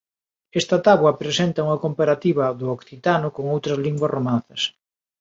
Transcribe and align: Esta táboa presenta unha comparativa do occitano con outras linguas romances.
Esta 0.59 0.77
táboa 0.87 1.17
presenta 1.21 1.65
unha 1.67 1.81
comparativa 1.85 2.45
do 2.59 2.67
occitano 2.77 3.27
con 3.35 3.45
outras 3.55 3.77
linguas 3.85 4.13
romances. 4.17 4.61